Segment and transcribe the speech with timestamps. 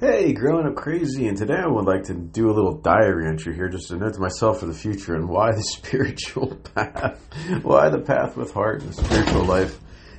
[0.00, 3.52] Hey, growing up crazy, and today I would like to do a little diary entry
[3.56, 7.20] here, just to note to myself for the future and why the spiritual path,
[7.64, 9.76] why the path with heart and spiritual life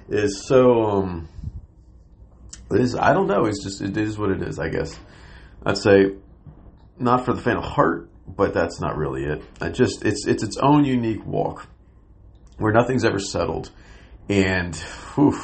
[0.09, 0.83] is so.
[0.83, 1.29] Um,
[2.71, 3.45] is I don't know.
[3.45, 4.59] It's just it is what it is.
[4.59, 4.99] I guess
[5.65, 6.17] I'd say
[6.97, 9.41] not for the faint of heart, but that's not really it.
[9.61, 11.67] I just it's it's its own unique walk
[12.57, 13.71] where nothing's ever settled,
[14.27, 14.75] and
[15.15, 15.39] whew,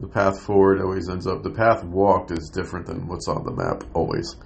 [0.00, 3.52] the path forward always ends up the path walked is different than what's on the
[3.52, 4.36] map always.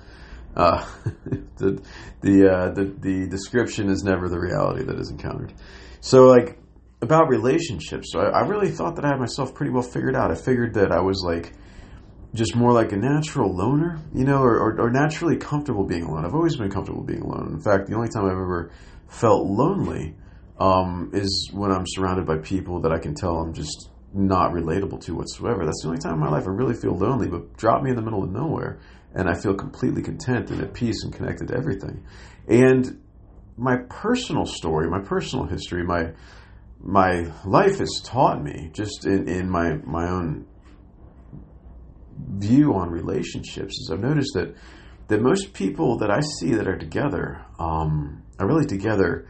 [0.55, 0.87] Uh,
[1.57, 1.83] the
[2.21, 5.53] the, uh, the the description is never the reality that is encountered.
[6.01, 6.59] So like
[7.01, 10.31] about relationships, so I, I really thought that I had myself pretty well figured out.
[10.31, 11.53] I figured that I was like
[12.35, 16.25] just more like a natural loner, you know, or, or, or naturally comfortable being alone.
[16.25, 17.53] I've always been comfortable being alone.
[17.53, 18.71] In fact, the only time I've ever
[19.09, 20.15] felt lonely
[20.59, 25.01] um, is when I'm surrounded by people that I can tell I'm just not relatable
[25.05, 25.65] to whatsoever.
[25.65, 27.97] That's the only time in my life I really feel lonely, but drop me in
[27.97, 28.79] the middle of nowhere
[29.15, 32.05] and I feel completely content and at peace and connected to everything.
[32.49, 33.03] And
[33.57, 36.13] my personal story, my personal history, my
[36.85, 40.47] my life has taught me just in, in my my own
[42.39, 44.55] view on relationships is I've noticed that
[45.09, 49.29] that most people that I see that are together um, are really together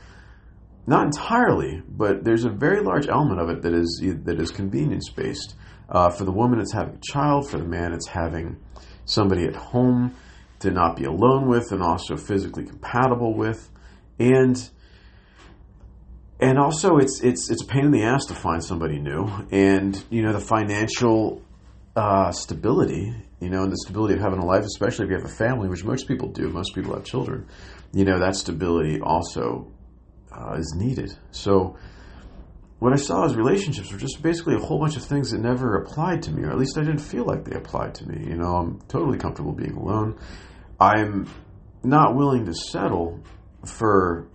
[0.86, 5.08] not entirely, but there's a very large element of it that is that is convenience
[5.10, 5.54] based.
[5.88, 7.48] Uh, for the woman, it's having a child.
[7.48, 8.58] For the man, it's having
[9.04, 10.14] somebody at home
[10.60, 13.70] to not be alone with, and also physically compatible with,
[14.18, 14.70] and
[16.40, 20.02] and also it's it's it's a pain in the ass to find somebody new, and
[20.10, 21.42] you know the financial
[21.94, 25.26] uh, stability, you know, and the stability of having a life, especially if you have
[25.26, 26.48] a family, which most people do.
[26.48, 27.46] Most people have children.
[27.92, 29.70] You know that stability also
[30.34, 31.16] uh, is needed.
[31.30, 31.76] So
[32.78, 35.76] what I saw as relationships were just basically a whole bunch of things that never
[35.76, 38.26] applied to me, or at least I didn't feel like they applied to me.
[38.28, 40.18] You know, I'm totally comfortable being alone.
[40.80, 41.28] I'm
[41.84, 43.20] not willing to settle
[43.64, 44.26] for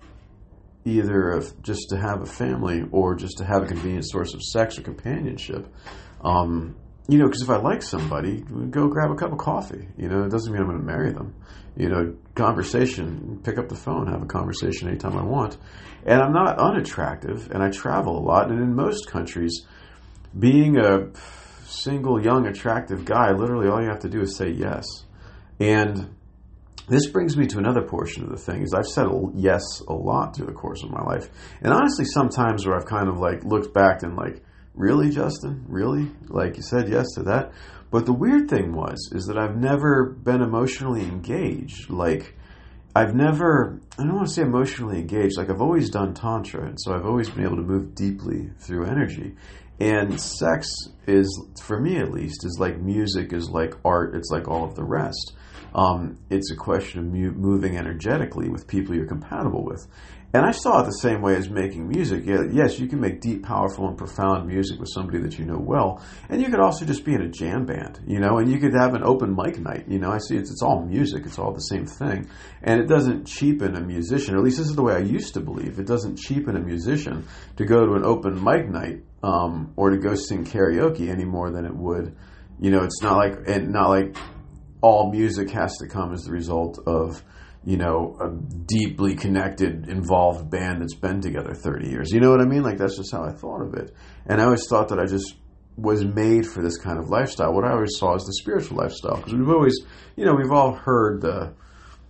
[0.86, 4.42] either of just to have a family or just to have a convenient source of
[4.42, 5.68] sex or companionship.
[6.22, 6.78] Um,
[7.08, 9.88] you know, because if I like somebody, go grab a cup of coffee.
[9.98, 11.36] You know, it doesn't mean I'm going to marry them.
[11.76, 15.58] You know, conversation, pick up the phone, have a conversation anytime I want.
[16.06, 18.50] And I'm not unattractive, and I travel a lot.
[18.50, 19.66] And in most countries,
[20.38, 21.12] being a
[21.66, 24.86] single, young, attractive guy, literally all you have to do is say yes.
[25.60, 26.16] And
[26.90, 30.36] this brings me to another portion of the thing is I've said yes a lot
[30.36, 31.30] through the course of my life.
[31.62, 34.42] And honestly, sometimes where I've kind of like looked back and like,
[34.78, 35.66] really, Justin?
[35.68, 36.10] Really?
[36.30, 37.52] Like you said yes to that?
[37.92, 41.90] But the weird thing was, is that I've never been emotionally engaged.
[41.90, 42.36] Like,
[42.96, 46.78] I've never, I don't want to say emotionally engaged, like I've always done Tantra, and
[46.80, 49.36] so I've always been able to move deeply through energy.
[49.80, 50.68] And sex
[51.06, 51.28] is,
[51.62, 54.84] for me at least, is like music, is like art, it's like all of the
[54.84, 55.34] rest.
[55.76, 59.88] Um, it's a question of mu- moving energetically with people you're compatible with.
[60.34, 62.26] And I saw it the same way as making music.
[62.26, 65.58] Yeah, yes, you can make deep, powerful, and profound music with somebody that you know
[65.58, 68.60] well, and you could also just be in a jam band, you know, and you
[68.60, 69.86] could have an open mic night.
[69.88, 72.30] You know, I see it's, it's all music; it's all the same thing,
[72.62, 74.36] and it doesn't cheapen a musician.
[74.36, 75.80] At least this is the way I used to believe.
[75.80, 79.98] It doesn't cheapen a musician to go to an open mic night um, or to
[79.98, 82.16] go sing karaoke any more than it would.
[82.60, 84.16] You know, it's not like and not like
[84.82, 87.24] all music has to come as the result of
[87.68, 88.30] you know, a
[88.66, 92.14] deeply connected, involved band that's been together 30 years.
[92.14, 92.64] You know what I mean?
[92.64, 93.94] Like, that's just how I thought of it.
[94.26, 95.36] And I always thought that I just
[95.76, 97.54] was made for this kind of lifestyle.
[97.54, 99.18] What I always saw is the spiritual lifestyle.
[99.18, 99.78] Because we've always,
[100.16, 101.56] you know, we've all heard the,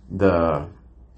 [0.08, 0.68] the,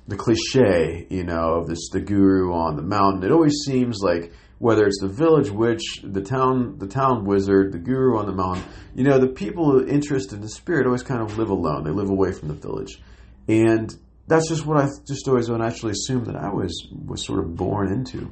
[0.09, 3.23] the cliche, you know, of this, the guru on the mountain.
[3.23, 7.79] It always seems like whether it's the village witch, the town, the town wizard, the
[7.79, 8.63] guru on the mountain,
[8.95, 11.83] you know, the people interested in the spirit always kind of live alone.
[11.83, 13.01] They live away from the village.
[13.49, 13.91] And
[14.27, 17.91] that's just what I just always naturally assumed that I was was sort of born
[17.91, 18.31] into.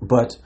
[0.00, 0.38] But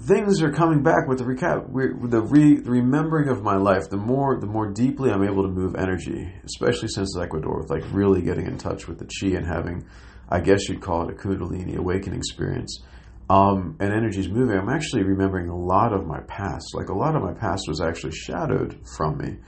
[0.00, 3.90] things are coming back with the recap, with the, re, the remembering of my life.
[3.90, 7.82] The more the more deeply I'm able to move energy, especially since Ecuador, with like
[7.90, 9.84] really getting in touch with the chi and having,
[10.28, 12.80] I guess you'd call it a Kundalini awakening experience.
[13.28, 14.56] Um, and energy is moving.
[14.56, 16.74] I'm actually remembering a lot of my past.
[16.74, 19.38] Like a lot of my past was actually shadowed from me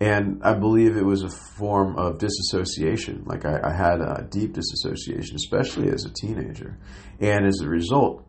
[0.00, 3.22] and I believe it was a form of disassociation.
[3.26, 6.78] Like I, I, had a deep disassociation, especially as a teenager,
[7.20, 8.26] and as a result,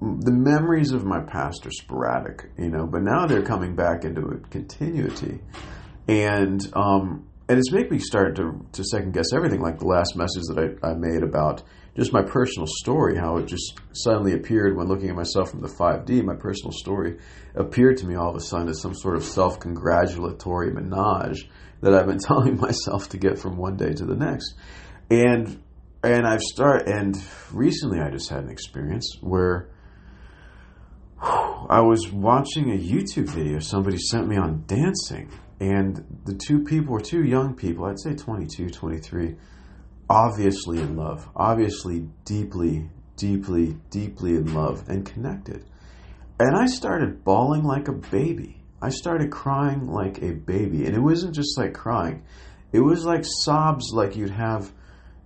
[0.00, 2.86] the memories of my past are sporadic, you know.
[2.86, 5.40] But now they're coming back into a continuity,
[6.06, 9.60] and um, and it's made me start to to second guess everything.
[9.60, 11.62] Like the last message that I, I made about
[11.96, 15.68] just my personal story, how it just suddenly appeared when looking at myself from the
[15.68, 17.18] 5D, my personal story
[17.54, 21.48] appeared to me all of a sudden as some sort of self congratulatory menage
[21.80, 24.54] that I've been telling myself to get from one day to the next.
[25.10, 25.62] And
[26.02, 27.16] and I've started and
[27.50, 29.70] recently I just had an experience where
[31.20, 36.92] I was watching a YouTube video somebody sent me on dancing and the two people
[36.92, 39.36] were two young people, I'd say 22, 23
[40.08, 45.64] obviously in love, obviously deeply, deeply, deeply in love and connected.
[46.40, 48.62] And I started bawling like a baby.
[48.80, 50.86] I started crying like a baby.
[50.86, 52.22] And it wasn't just like crying,
[52.72, 54.72] it was like sobs like you'd have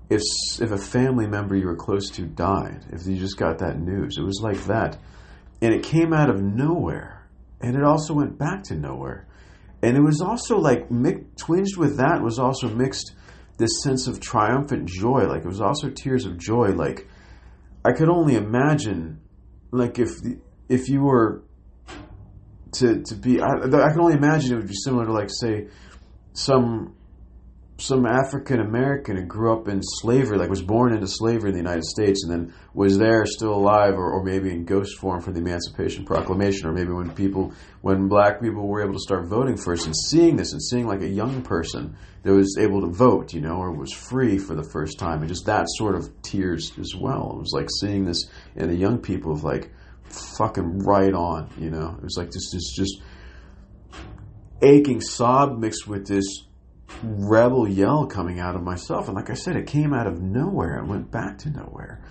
[0.08, 0.20] if,
[0.60, 4.16] if a family member you were close to died, if you just got that news.
[4.18, 4.98] It was like that.
[5.62, 7.26] And it came out of nowhere.
[7.60, 9.26] And it also went back to nowhere.
[9.82, 10.88] And it was also like,
[11.36, 13.14] twinged with that was also mixed
[13.58, 15.26] this sense of triumphant joy.
[15.26, 16.68] Like it was also tears of joy.
[16.68, 17.08] Like
[17.84, 19.20] I could only imagine,
[19.70, 20.10] like if
[20.68, 21.42] if you were
[22.72, 25.68] to to be, I, I can only imagine it would be similar to like say
[26.32, 26.94] some
[27.78, 31.62] some African American who grew up in slavery, like was born into slavery in the
[31.62, 35.32] United States, and then was there still alive, or, or maybe in ghost form for
[35.32, 39.56] the Emancipation Proclamation, or maybe when people, when black people were able to start voting
[39.56, 43.32] first, and seeing this, and seeing like a young person that was able to vote,
[43.32, 46.72] you know, or was free for the first time, and just that sort of tears
[46.78, 47.32] as well.
[47.36, 49.72] It was like seeing this in the young people of like
[50.36, 51.96] fucking right on, you know.
[51.98, 53.02] It was like this, this just
[54.62, 56.24] aching sob mixed with this
[57.02, 59.06] rebel yell coming out of myself.
[59.06, 62.02] And like I said, it came out of nowhere and went back to nowhere.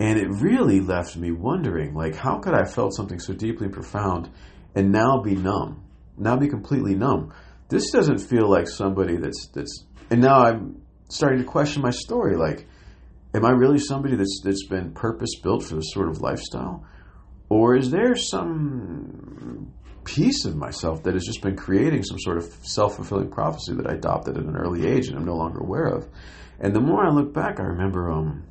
[0.00, 3.68] And it really left me wondering, like, how could I have felt something so deeply
[3.68, 4.30] profound
[4.74, 5.84] and now be numb?
[6.16, 7.32] Now be completely numb.
[7.68, 12.36] This doesn't feel like somebody that's that's and now I'm starting to question my story.
[12.36, 12.66] Like,
[13.34, 16.86] am I really somebody that's that's been purpose built for this sort of lifestyle?
[17.48, 19.72] Or is there some
[20.14, 23.86] piece of myself that has just been creating some sort of self fulfilling prophecy that
[23.86, 26.08] I adopted at an early age and I'm no longer aware of.
[26.58, 28.44] And the more I look back, I remember um,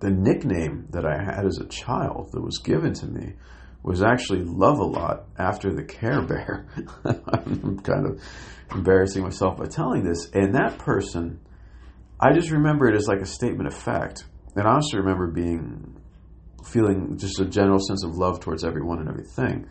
[0.00, 3.34] the nickname that I had as a child that was given to me
[3.82, 6.66] was actually Love a Lot after the Care Bear.
[7.04, 8.22] I'm kind of
[8.70, 10.28] embarrassing myself by telling this.
[10.34, 11.40] And that person,
[12.20, 14.24] I just remember it as like a statement of fact.
[14.54, 15.96] And I also remember being
[16.66, 19.66] feeling just a general sense of love towards everyone and everything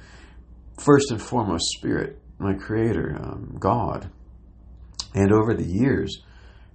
[0.79, 4.09] first and foremost spirit, my creator, um, God.
[5.13, 6.21] And over the years,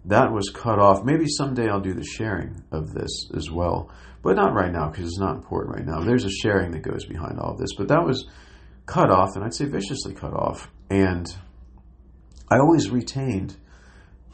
[0.07, 1.05] that was cut off.
[1.05, 3.91] Maybe someday I'll do the sharing of this as well,
[4.23, 6.05] but not right now because it's not important right now.
[6.05, 8.29] There's a sharing that goes behind all of this, but that was
[8.87, 10.71] cut off, and I'd say viciously cut off.
[10.91, 11.27] And
[12.51, 13.57] I always retained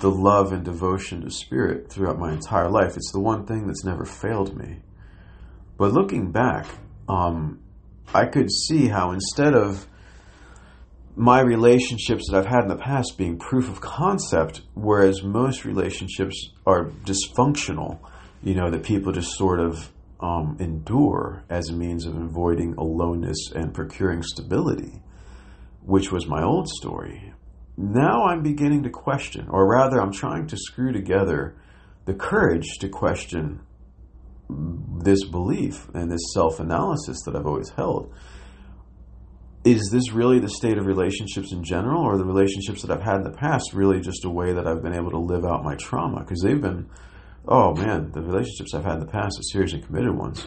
[0.00, 2.96] the love and devotion to spirit throughout my entire life.
[2.96, 4.82] It's the one thing that's never failed me.
[5.76, 6.66] But looking back,
[7.08, 7.60] um,
[8.14, 9.86] I could see how instead of
[11.14, 16.50] my relationships that I've had in the past being proof of concept, whereas most relationships
[16.66, 17.98] are dysfunctional,
[18.42, 23.50] you know, that people just sort of um, endure as a means of avoiding aloneness
[23.54, 25.02] and procuring stability,
[25.84, 27.32] which was my old story.
[27.76, 31.54] Now I'm beginning to question, or rather, I'm trying to screw together
[32.06, 33.60] the courage to question
[35.02, 38.12] this belief and this self analysis that I've always held.
[39.62, 43.16] Is this really the state of relationships in general, or the relationships that I've had
[43.16, 45.74] in the past really just a way that I've been able to live out my
[45.74, 46.20] trauma?
[46.20, 46.88] Because they've been,
[47.46, 50.46] oh man, the relationships I've had in the past, the serious and committed ones,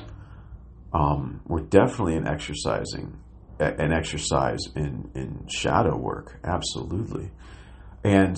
[0.93, 3.19] um, were definitely an exercising,
[3.59, 7.31] an exercise in in shadow work, absolutely.
[8.03, 8.35] And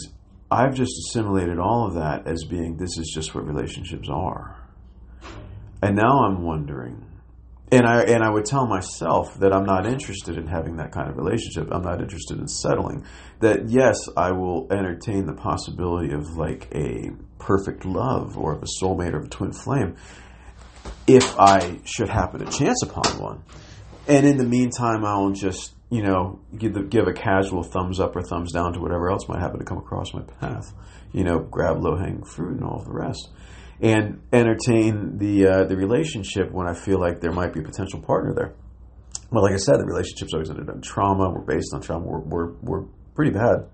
[0.52, 4.65] I've just assimilated all of that as being this is just what relationships are
[5.86, 7.06] and now I'm wondering,
[7.72, 11.12] and I and I would tell myself that I'm not interested in having that kind
[11.12, 11.68] of relationship.
[11.72, 13.06] I'm not interested in settling.
[13.42, 18.66] That yes, I will entertain the possibility of like a perfect love or of a
[18.82, 19.96] soulmate or of a twin flame
[21.06, 23.44] if I should happen to chance upon one.
[24.08, 28.16] And in the meantime, I'll just you know give the, give a casual thumbs up
[28.16, 30.74] or thumbs down to whatever else might happen to come across my path.
[31.12, 33.30] You know, grab low hanging fruit and all the rest
[33.82, 38.02] and entertain the uh, the relationship when I feel like there might be a potential
[38.02, 38.54] partner there.
[39.32, 41.30] Well, like I said, the relationships always ended in trauma.
[41.30, 42.06] We're based on trauma.
[42.06, 43.68] We're, we're, we're pretty bad.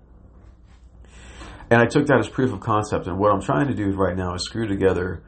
[1.70, 3.06] And I took that as proof of concept.
[3.06, 5.22] And what I'm trying to do right now is screw together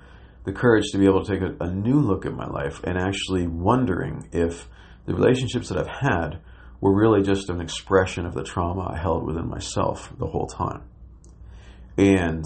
[0.45, 2.99] the courage to be able to take a, a new look at my life and
[2.99, 4.69] actually wondering if
[5.07, 6.41] the relationships that I've had
[6.81, 10.83] were really just an expression of the trauma I held within myself the whole time.
[11.97, 12.45] And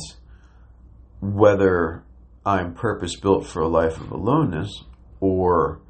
[1.20, 2.04] whether
[2.45, 4.85] I'm purpose built for a life of aloneness
[5.21, 5.80] or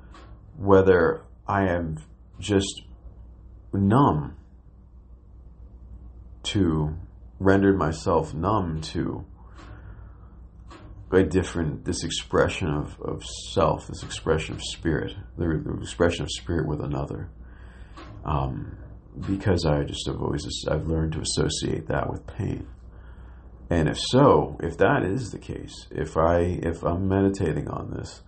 [0.57, 1.99] whether I am
[2.40, 2.83] just
[3.73, 4.37] numb
[6.45, 6.97] to
[7.38, 9.25] rendered myself numb to
[11.11, 16.31] a different this expression of, of self, this expression of spirit, the, the expression of
[16.31, 17.31] spirit with another.
[18.25, 18.76] Um,
[19.26, 22.67] because I just have always I've learned to associate that with pain.
[23.71, 28.23] And if so, if that is the case, if I if I'm meditating on this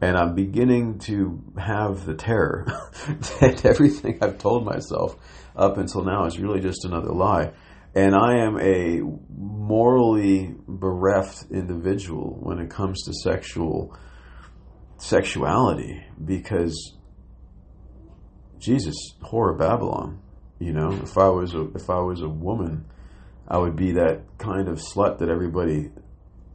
[0.00, 2.66] and I'm beginning to have the terror
[3.40, 5.16] that everything I've told myself
[5.54, 7.52] up until now is really just another lie,
[7.94, 9.00] and I am a
[9.30, 13.96] morally bereft individual when it comes to sexual
[14.98, 16.94] sexuality because
[18.58, 20.20] Jesus, horror Babylon.
[20.58, 22.86] You know, if I was a if I was a woman,
[23.46, 25.90] I would be that kind of slut that everybody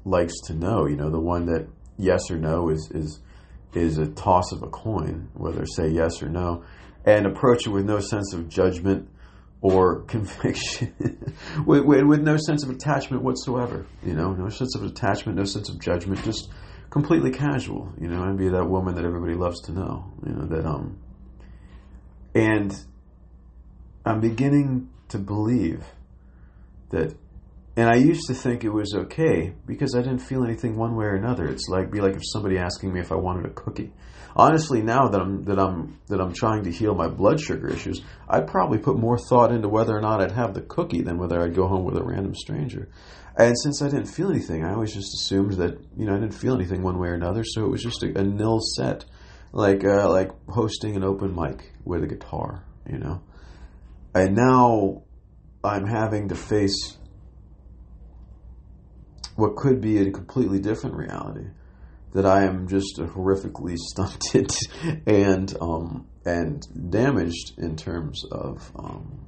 [0.05, 0.87] likes to know.
[0.87, 1.67] You know, the one that
[1.97, 3.19] yes or no is is
[3.73, 6.63] is a toss of a coin, whether say yes or no,
[7.05, 9.07] and approach it with no sense of judgment
[9.61, 10.93] or conviction,
[11.65, 13.85] with, with, with, no sense of attachment whatsoever.
[14.03, 16.49] You know, no sense of attachment, no sense of judgment, just
[16.89, 17.93] completely casual.
[17.99, 20.11] You know, and be that woman that everybody loves to know.
[20.25, 20.97] You know that um,
[22.33, 22.75] and
[24.05, 25.83] I'm beginning to believe
[26.89, 27.15] that
[27.79, 31.05] and I used to think it was okay because I didn't feel anything one way
[31.05, 31.47] or another.
[31.47, 33.93] It's like be like if somebody asking me if I wanted a cookie.
[34.35, 38.01] Honestly, now that I'm that I'm that I'm trying to heal my blood sugar issues,
[38.27, 41.41] I'd probably put more thought into whether or not I'd have the cookie than whether
[41.41, 42.89] I'd go home with a random stranger.
[43.37, 46.33] And since I didn't feel anything, I always just assumed that you know I didn't
[46.33, 49.05] feel anything one way or another, so it was just a, a nil set,
[49.53, 53.21] like uh, like hosting an open mic with a guitar, you know.
[54.13, 55.03] And now
[55.63, 56.97] I'm having to face
[59.35, 61.47] what could be a completely different reality
[62.13, 64.51] that I am just horrifically stunted
[65.05, 69.19] and um, and damaged in terms of um,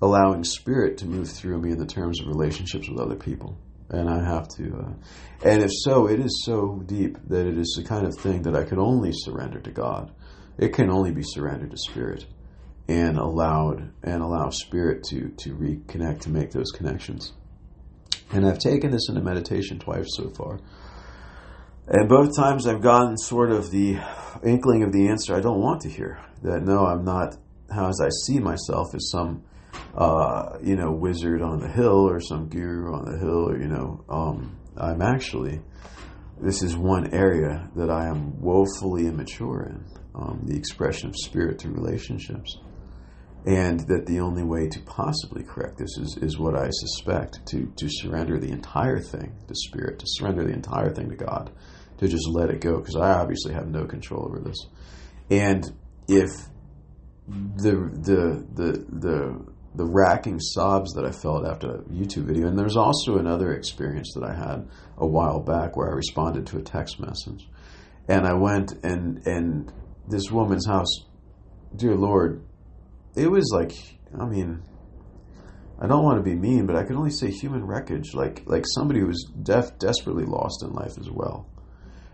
[0.00, 3.58] allowing spirit to move through me in the terms of relationships with other people.
[3.90, 7.74] And I have to, uh, and if so, it is so deep that it is
[7.78, 10.12] the kind of thing that I can only surrender to God.
[10.58, 12.26] It can only be surrendered to spirit
[12.88, 17.32] and allowed and allow spirit to to reconnect to make those connections.
[18.32, 20.58] And I've taken this into meditation twice so far.
[21.86, 23.98] And both times I've gotten sort of the
[24.44, 26.18] inkling of the answer I don't want to hear.
[26.42, 27.36] That no, I'm not
[27.70, 29.44] how as I see myself as some
[29.94, 33.68] uh, you know wizard on the hill or some guru on the hill or you
[33.68, 35.60] know um, I'm actually
[36.40, 41.60] this is one area that I am woefully immature in um, the expression of spirit
[41.60, 42.58] through relationships
[43.48, 47.72] and that the only way to possibly correct this is, is what I suspect to,
[47.76, 51.50] to surrender the entire thing to Spirit, to surrender the entire thing to God,
[51.96, 54.66] to just let it go, because I obviously have no control over this.
[55.30, 55.64] And
[56.08, 56.28] if
[57.26, 62.58] the, the, the, the, the racking sobs that I felt after a YouTube video, and
[62.58, 66.62] there's also another experience that I had a while back where I responded to a
[66.62, 67.48] text message.
[68.08, 69.72] And I went and, and
[70.06, 71.06] this woman's house,
[71.74, 72.44] dear Lord,
[73.18, 73.72] it was like,
[74.18, 74.62] I mean,
[75.80, 78.64] I don't want to be mean, but I can only say human wreckage, like like
[78.66, 81.46] somebody who was def- desperately lost in life as well.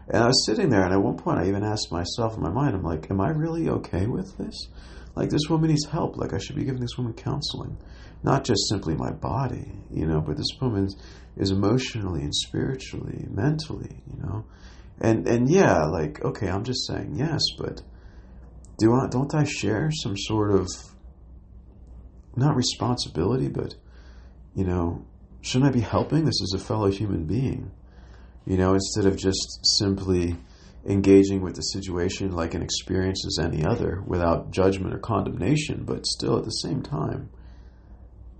[0.08, 2.50] And I was sitting there, and at one point, I even asked myself in my
[2.50, 4.68] mind, I'm like, am I really okay with this?
[5.16, 6.16] Like, this woman needs help.
[6.18, 7.78] Like, I should be giving this woman counseling,
[8.22, 10.88] not just simply my body, you know, but this woman
[11.36, 14.44] is emotionally and spiritually, mentally, you know.
[15.00, 17.80] And and yeah, like, okay, I'm just saying yes, but
[18.78, 20.68] do I, don't I share some sort of
[22.36, 23.74] not responsibility, but
[24.54, 25.04] you know,
[25.40, 27.70] shouldn't I be helping this as a fellow human being?
[28.46, 30.36] You know, instead of just simply
[30.86, 36.06] engaging with the situation like an experience as any other without judgment or condemnation, but
[36.06, 37.30] still at the same time,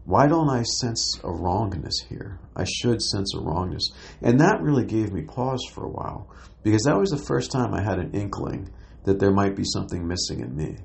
[0.05, 2.39] why don't I sense a wrongness here?
[2.55, 3.91] I should sense a wrongness.
[4.21, 6.29] And that really gave me pause for a while
[6.63, 8.71] because that was the first time I had an inkling
[9.05, 10.77] that there might be something missing in me.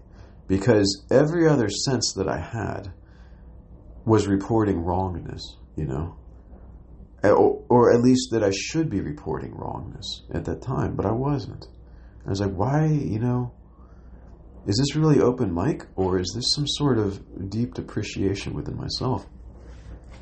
[0.48, 2.94] Because every other sense that I had
[4.10, 6.16] was reporting wrongness, you know,
[7.24, 11.12] or, or, at least that I should be reporting wrongness at that time, but I
[11.12, 11.68] wasn't.
[12.25, 13.51] I was like, why, you know,
[14.66, 19.28] is this really open mic or is this some sort of deep depreciation within myself?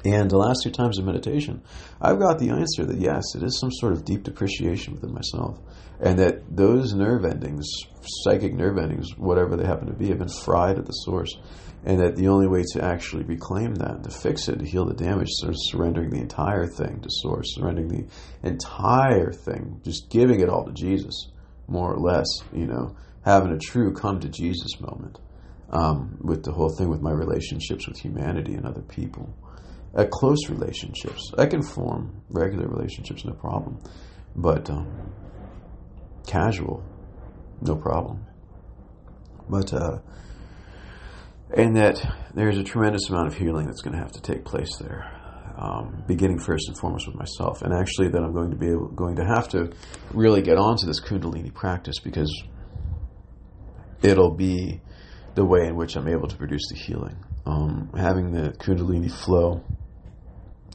[0.06, 1.62] And the last two times of meditation,
[2.00, 5.60] I've got the answer that yes, it is some sort of deep depreciation within myself.
[6.00, 7.67] And that those nerve endings,
[8.24, 11.36] psychic nerve endings, whatever they happen to be, have been fried at the source.
[11.84, 14.94] And that the only way to actually reclaim that, to fix it, to heal the
[14.94, 18.06] damage, is surrendering the entire thing to source, surrendering the
[18.48, 21.29] entire thing, just giving it all to Jesus,
[21.67, 25.20] more or less, you know, having a true come to Jesus moment
[25.70, 29.34] um, with the whole thing with my relationships with humanity and other people
[29.96, 31.32] at close relationships.
[31.38, 33.79] I can form regular relationships, no problem,
[34.36, 35.13] but um,
[36.27, 36.84] casual,
[37.62, 38.25] no problem.
[39.50, 40.00] But uh,
[41.56, 44.77] and that there's a tremendous amount of healing that's going to have to take place
[44.77, 45.13] there.
[45.58, 48.89] Um, beginning first and foremost with myself, and actually that I'm going to be able,
[48.89, 49.72] going to have to
[50.13, 52.32] really get onto this Kundalini practice because
[54.03, 54.82] it'll be
[55.34, 57.15] the way in which I'm able to produce the healing.
[57.48, 59.63] Um, having the Kundalini flow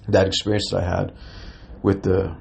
[0.08, 1.12] that experience that I had
[1.82, 2.36] with the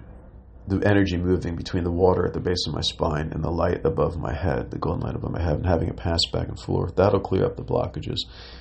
[0.68, 3.84] the energy moving between the water at the base of my spine and the light
[3.84, 6.60] above my head, the golden light above my head, and having it pass back and
[6.60, 8.20] forth, that'll clear up the blockages.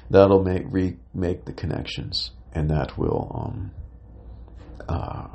[0.08, 3.70] That'll make remake the connections, and that will um,
[4.88, 5.28] uh,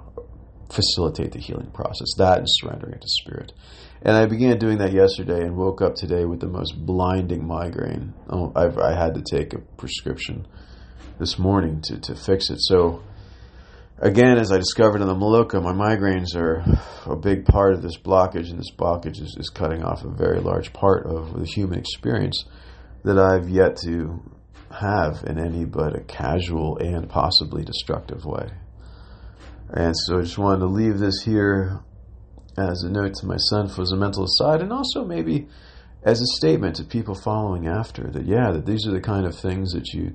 [0.69, 2.07] facilitate the healing process.
[2.17, 3.53] That and surrendering it to spirit.
[4.01, 8.13] And I began doing that yesterday, and woke up today with the most blinding migraine.
[8.29, 10.47] Oh, I had to take a prescription
[11.19, 12.57] this morning to to fix it.
[12.59, 13.03] So
[13.99, 16.63] again, as I discovered in the Maloka, my migraines are
[17.05, 20.39] a big part of this blockage, and this blockage is, is cutting off a very
[20.39, 22.45] large part of the human experience
[23.03, 24.21] that I've yet to
[24.71, 28.49] have in any but a casual and possibly destructive way.
[29.69, 31.79] And so I just wanted to leave this here
[32.57, 35.47] as a note to my son for a mental aside, and also maybe
[36.03, 39.37] as a statement to people following after that, yeah, that these are the kind of
[39.37, 40.13] things that you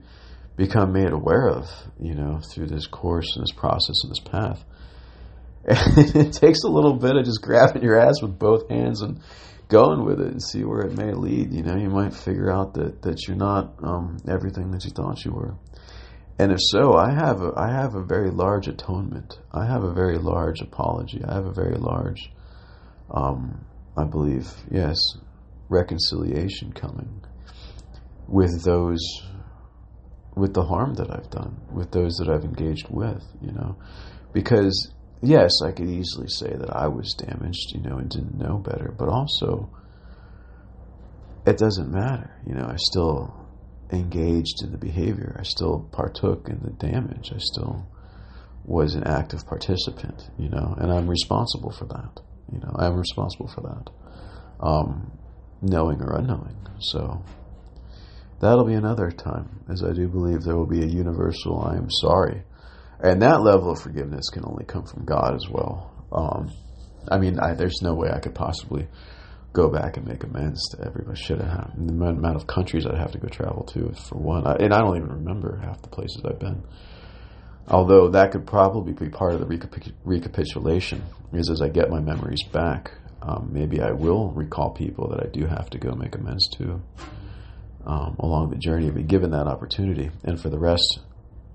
[0.56, 4.64] become made aware of, you know, through this course and this process and this path.
[5.64, 9.20] And it takes a little bit of just grabbing your ass with both hands and
[9.68, 11.52] going with it and see where it may lead.
[11.52, 15.24] You know, you might figure out that, that you're not um, everything that you thought
[15.24, 15.54] you were.
[16.38, 19.38] And if so, I have a, I have a very large atonement.
[19.52, 21.22] I have a very large apology.
[21.22, 22.32] I have a very large,
[23.10, 23.66] um,
[23.96, 24.98] I believe, yes,
[25.68, 27.22] reconciliation coming
[28.26, 29.00] with those
[30.34, 33.76] with the harm that I've done, with those that I've engaged with, you know.
[34.32, 38.58] Because, yes, I could easily say that I was damaged, you know, and didn't know
[38.58, 39.70] better, but also,
[41.46, 43.34] it doesn't matter, you know, I still
[43.90, 47.88] engaged in the behavior, I still partook in the damage, I still
[48.64, 52.20] was an active participant, you know, and I'm responsible for that,
[52.52, 53.90] you know, I'm responsible for that,
[54.60, 55.10] um,
[55.60, 57.24] knowing or unknowing, so
[58.40, 61.88] that'll be another time, as I do believe there will be a universal I am
[61.90, 62.42] sorry.
[63.02, 65.90] And that level of forgiveness can only come from God as well.
[66.12, 66.52] Um,
[67.08, 68.88] I mean, I, there's no way I could possibly
[69.52, 71.18] go back and make amends to everybody.
[71.20, 71.72] Should have.
[71.76, 74.46] The amount of countries I'd have to go travel to, for one.
[74.46, 76.62] I, and I don't even remember half the places I've been.
[77.68, 82.42] Although that could probably be part of the recapitulation, is as I get my memories
[82.52, 86.48] back, um, maybe I will recall people that I do have to go make amends
[86.58, 86.82] to
[87.86, 90.10] um, along the journey, and be given that opportunity.
[90.24, 91.00] And for the rest,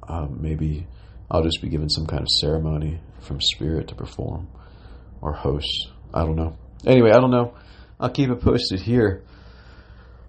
[0.07, 0.87] um, maybe
[1.29, 4.47] I'll just be given some kind of ceremony from spirit to perform
[5.21, 5.89] or host.
[6.13, 6.57] I don't know.
[6.85, 7.55] Anyway, I don't know.
[7.99, 9.23] I'll keep it posted here.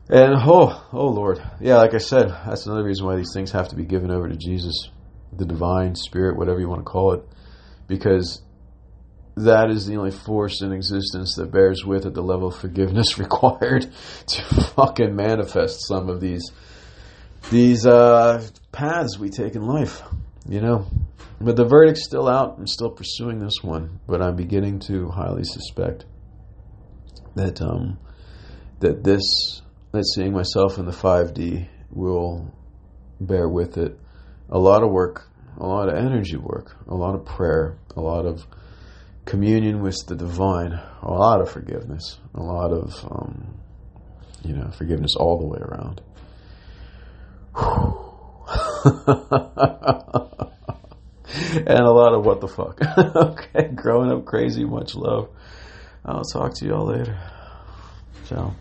[0.08, 3.68] And oh, oh Lord, yeah, like I said, that's another reason why these things have
[3.68, 4.88] to be given over to Jesus,
[5.32, 7.22] the divine spirit, whatever you want to call it,
[7.88, 8.40] because
[9.36, 13.18] that is the only force in existence that bears with at the level of forgiveness
[13.18, 13.86] required
[14.26, 14.42] to
[14.74, 16.50] fucking manifest some of these
[17.50, 20.02] these uh, paths we take in life,
[20.48, 20.86] you know.
[21.40, 22.56] But the verdict's still out.
[22.58, 26.06] I'm still pursuing this one, but I'm beginning to highly suspect
[27.36, 27.98] that um,
[28.80, 32.52] that this that seeing myself in the 5D will
[33.20, 33.98] bear with it
[34.48, 38.26] a lot of work, a lot of energy work, a lot of prayer, a lot
[38.26, 38.46] of
[39.26, 43.58] communion with the divine, a lot of forgiveness, a lot of, um,
[44.42, 46.00] you know, forgiveness all the way around.
[51.66, 52.80] and a lot of what the fuck.
[53.16, 55.28] okay, growing up crazy, much love.
[56.04, 57.18] I'll talk to you all later.
[58.28, 58.54] Ciao.